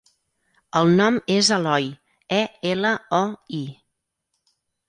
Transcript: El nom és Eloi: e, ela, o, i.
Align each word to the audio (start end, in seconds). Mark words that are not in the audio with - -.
El 0.79 0.89
nom 1.01 1.19
és 1.33 1.51
Eloi: 1.59 1.85
e, 2.39 2.41
ela, 2.73 2.95
o, 3.21 3.23
i. 3.63 4.53